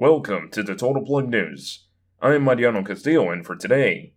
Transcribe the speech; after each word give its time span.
Welcome 0.00 0.50
to 0.50 0.62
the 0.62 0.76
Total 0.76 1.04
Plug 1.04 1.28
News. 1.28 1.86
I 2.22 2.34
am 2.34 2.44
Mariano 2.44 2.84
Castillo, 2.84 3.32
and 3.32 3.44
for 3.44 3.56
today, 3.56 4.12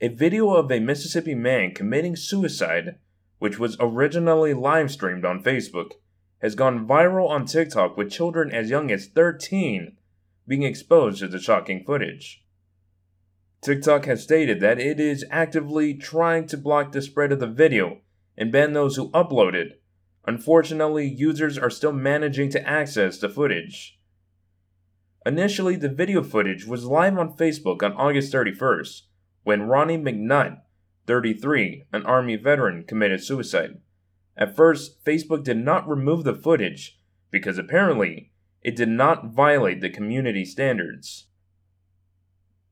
a 0.00 0.08
video 0.08 0.54
of 0.54 0.72
a 0.72 0.80
Mississippi 0.80 1.34
man 1.34 1.74
committing 1.74 2.16
suicide, 2.16 2.96
which 3.38 3.58
was 3.58 3.76
originally 3.78 4.54
live 4.54 4.90
streamed 4.90 5.26
on 5.26 5.42
Facebook, 5.42 5.90
has 6.38 6.54
gone 6.54 6.88
viral 6.88 7.28
on 7.28 7.44
TikTok 7.44 7.94
with 7.94 8.10
children 8.10 8.50
as 8.52 8.70
young 8.70 8.90
as 8.90 9.06
13 9.06 9.98
being 10.46 10.62
exposed 10.62 11.18
to 11.18 11.28
the 11.28 11.38
shocking 11.38 11.84
footage. 11.84 12.42
TikTok 13.60 14.06
has 14.06 14.22
stated 14.22 14.60
that 14.60 14.80
it 14.80 14.98
is 14.98 15.26
actively 15.30 15.92
trying 15.92 16.46
to 16.46 16.56
block 16.56 16.92
the 16.92 17.02
spread 17.02 17.32
of 17.32 17.40
the 17.40 17.46
video 17.46 17.98
and 18.38 18.50
ban 18.50 18.72
those 18.72 18.96
who 18.96 19.10
upload 19.10 19.52
it. 19.52 19.82
Unfortunately, 20.26 21.06
users 21.06 21.58
are 21.58 21.68
still 21.68 21.92
managing 21.92 22.48
to 22.48 22.66
access 22.66 23.18
the 23.18 23.28
footage. 23.28 23.97
Initially, 25.28 25.76
the 25.76 25.90
video 25.90 26.22
footage 26.22 26.64
was 26.66 26.86
live 26.86 27.18
on 27.18 27.36
Facebook 27.36 27.82
on 27.82 27.92
August 27.92 28.32
31st 28.32 29.02
when 29.42 29.64
Ronnie 29.64 29.98
McNutt, 29.98 30.62
33, 31.06 31.84
an 31.92 32.06
Army 32.06 32.36
veteran, 32.36 32.82
committed 32.82 33.22
suicide. 33.22 33.76
At 34.38 34.56
first, 34.56 35.04
Facebook 35.04 35.44
did 35.44 35.58
not 35.58 35.86
remove 35.86 36.24
the 36.24 36.32
footage 36.32 36.98
because 37.30 37.58
apparently 37.58 38.32
it 38.62 38.74
did 38.74 38.88
not 38.88 39.26
violate 39.26 39.82
the 39.82 39.90
community 39.90 40.46
standards. 40.46 41.26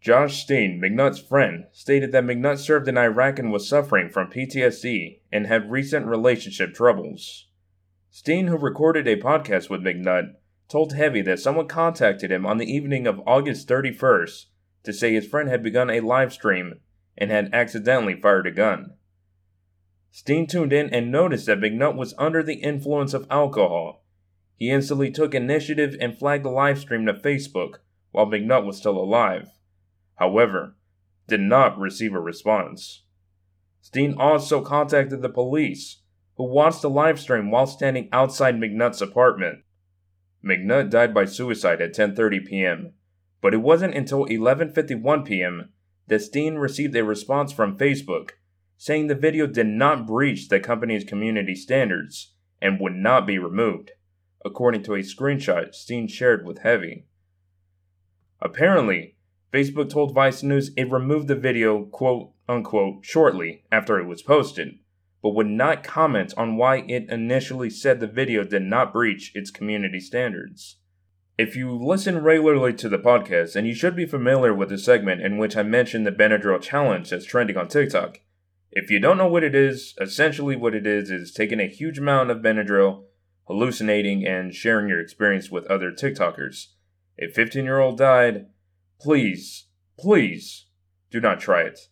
Josh 0.00 0.40
Steen, 0.40 0.80
McNutt's 0.80 1.18
friend, 1.18 1.64
stated 1.72 2.12
that 2.12 2.22
McNutt 2.22 2.58
served 2.58 2.86
in 2.86 2.96
Iraq 2.96 3.40
and 3.40 3.50
was 3.50 3.68
suffering 3.68 4.08
from 4.08 4.30
PTSD 4.30 5.18
and 5.32 5.48
had 5.48 5.72
recent 5.72 6.06
relationship 6.06 6.72
troubles. 6.72 7.48
Steen, 8.10 8.46
who 8.46 8.56
recorded 8.56 9.08
a 9.08 9.20
podcast 9.20 9.68
with 9.68 9.82
McNutt, 9.82 10.34
told 10.68 10.92
Heavy 10.92 11.22
that 11.22 11.40
someone 11.40 11.68
contacted 11.68 12.32
him 12.32 12.46
on 12.46 12.58
the 12.58 12.70
evening 12.70 13.06
of 13.06 13.20
August 13.26 13.68
31st 13.68 14.46
to 14.84 14.92
say 14.92 15.12
his 15.12 15.26
friend 15.26 15.48
had 15.48 15.62
begun 15.62 15.90
a 15.90 16.00
live 16.00 16.32
stream 16.32 16.80
and 17.16 17.30
had 17.30 17.52
accidentally 17.52 18.20
fired 18.20 18.46
a 18.46 18.50
gun. 18.50 18.94
Steen 20.10 20.46
tuned 20.46 20.72
in 20.72 20.92
and 20.94 21.10
noticed 21.10 21.46
that 21.46 21.60
McNutt 21.60 21.96
was 21.96 22.14
under 22.18 22.42
the 22.42 22.54
influence 22.54 23.14
of 23.14 23.26
alcohol. 23.30 24.04
He 24.56 24.70
instantly 24.70 25.10
took 25.10 25.34
initiative 25.34 25.96
and 26.00 26.16
flagged 26.16 26.44
the 26.44 26.50
live 26.50 26.78
stream 26.78 27.06
to 27.06 27.14
Facebook 27.14 27.78
while 28.12 28.26
McNutt 28.26 28.64
was 28.64 28.76
still 28.78 28.96
alive 28.96 29.48
however, 30.16 30.76
did 31.26 31.40
not 31.40 31.78
receive 31.78 32.14
a 32.14 32.20
response. 32.20 33.04
Steen 33.80 34.14
also 34.18 34.62
contacted 34.62 35.22
the 35.22 35.28
police, 35.28 36.02
who 36.36 36.44
watched 36.44 36.82
the 36.82 36.90
live 36.90 37.20
stream 37.20 37.50
while 37.50 37.66
standing 37.66 38.08
outside 38.12 38.56
McNutt's 38.56 39.02
apartment. 39.02 39.63
McNutt 40.44 40.90
died 40.90 41.14
by 41.14 41.24
suicide 41.24 41.80
at 41.80 41.94
10:30 41.94 42.44
p.m., 42.46 42.92
but 43.40 43.54
it 43.54 43.62
wasn't 43.62 43.94
until 43.94 44.26
11:51 44.26 45.24
p.m. 45.24 45.70
that 46.08 46.20
Steen 46.20 46.56
received 46.56 46.94
a 46.96 47.04
response 47.04 47.52
from 47.52 47.78
Facebook 47.78 48.30
saying 48.76 49.06
the 49.06 49.14
video 49.14 49.46
did 49.46 49.66
not 49.66 50.06
breach 50.06 50.48
the 50.48 50.60
company's 50.60 51.04
community 51.04 51.54
standards 51.54 52.34
and 52.60 52.80
would 52.80 52.94
not 52.94 53.26
be 53.26 53.38
removed, 53.38 53.92
according 54.44 54.82
to 54.82 54.94
a 54.94 54.98
screenshot 54.98 55.74
Steen 55.74 56.06
shared 56.06 56.44
with 56.44 56.58
Heavy. 56.58 57.06
Apparently, 58.40 59.16
Facebook 59.52 59.88
told 59.88 60.14
Vice 60.14 60.42
News 60.42 60.70
it 60.76 60.90
removed 60.90 61.28
the 61.28 61.34
video, 61.34 61.84
quote 61.84 62.32
unquote, 62.48 63.04
shortly 63.04 63.64
after 63.70 63.98
it 63.98 64.06
was 64.06 64.22
posted, 64.22 64.78
but 65.24 65.34
would 65.34 65.46
not 65.48 65.82
comment 65.82 66.34
on 66.36 66.58
why 66.58 66.84
it 66.86 67.08
initially 67.08 67.70
said 67.70 67.98
the 67.98 68.06
video 68.06 68.44
did 68.44 68.60
not 68.60 68.92
breach 68.92 69.32
its 69.34 69.50
community 69.50 69.98
standards. 69.98 70.76
If 71.38 71.56
you 71.56 71.74
listen 71.74 72.22
regularly 72.22 72.74
to 72.74 72.90
the 72.90 72.98
podcast, 72.98 73.56
and 73.56 73.66
you 73.66 73.74
should 73.74 73.96
be 73.96 74.04
familiar 74.04 74.52
with 74.52 74.68
the 74.68 74.76
segment 74.76 75.22
in 75.22 75.38
which 75.38 75.56
I 75.56 75.62
mentioned 75.62 76.06
the 76.06 76.12
Benadryl 76.12 76.60
challenge 76.60 77.08
that's 77.08 77.24
trending 77.24 77.56
on 77.56 77.68
TikTok. 77.68 78.18
If 78.70 78.90
you 78.90 79.00
don't 79.00 79.16
know 79.16 79.26
what 79.26 79.42
it 79.42 79.54
is, 79.54 79.94
essentially 79.98 80.56
what 80.56 80.74
it 80.74 80.86
is 80.86 81.10
is 81.10 81.32
taking 81.32 81.58
a 81.58 81.68
huge 81.68 81.98
amount 81.98 82.30
of 82.30 82.42
Benadryl, 82.42 83.04
hallucinating, 83.46 84.26
and 84.26 84.54
sharing 84.54 84.90
your 84.90 85.00
experience 85.00 85.50
with 85.50 85.64
other 85.68 85.90
TikTokers. 85.90 86.66
A 87.18 87.28
15 87.32 87.64
year 87.64 87.80
old 87.80 87.96
died, 87.96 88.48
Please, 89.00 89.68
please, 89.98 90.66
do 91.10 91.18
not 91.18 91.40
try 91.40 91.62
it. 91.62 91.88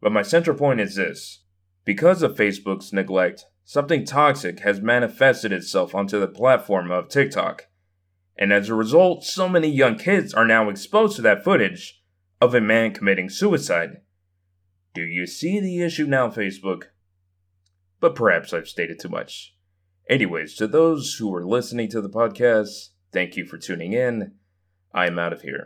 But 0.00 0.12
my 0.12 0.22
central 0.22 0.56
point 0.56 0.78
is 0.78 0.94
this 0.94 1.41
because 1.84 2.22
of 2.22 2.36
Facebook's 2.36 2.92
neglect, 2.92 3.44
something 3.64 4.04
toxic 4.04 4.60
has 4.60 4.80
manifested 4.80 5.52
itself 5.52 5.94
onto 5.94 6.18
the 6.20 6.28
platform 6.28 6.90
of 6.90 7.08
TikTok. 7.08 7.68
And 8.36 8.52
as 8.52 8.68
a 8.68 8.74
result, 8.74 9.24
so 9.24 9.48
many 9.48 9.68
young 9.68 9.96
kids 9.96 10.32
are 10.32 10.46
now 10.46 10.68
exposed 10.68 11.16
to 11.16 11.22
that 11.22 11.44
footage 11.44 12.02
of 12.40 12.54
a 12.54 12.60
man 12.60 12.92
committing 12.92 13.28
suicide. 13.28 14.00
Do 14.94 15.02
you 15.02 15.26
see 15.26 15.60
the 15.60 15.82
issue 15.82 16.06
now, 16.06 16.28
Facebook? 16.28 16.84
But 18.00 18.14
perhaps 18.14 18.52
I've 18.52 18.68
stated 18.68 18.98
too 18.98 19.08
much. 19.08 19.54
Anyways, 20.08 20.56
to 20.56 20.66
those 20.66 21.14
who 21.18 21.32
are 21.34 21.46
listening 21.46 21.88
to 21.90 22.00
the 22.00 22.10
podcast, 22.10 22.88
thank 23.12 23.36
you 23.36 23.46
for 23.46 23.58
tuning 23.58 23.92
in. 23.92 24.34
I'm 24.92 25.18
out 25.18 25.32
of 25.32 25.42
here. 25.42 25.60